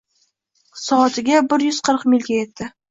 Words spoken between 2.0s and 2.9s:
milga yetdi